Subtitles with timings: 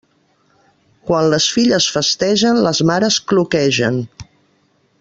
[1.09, 4.01] Quan les filles festegen, les mares cloquegen.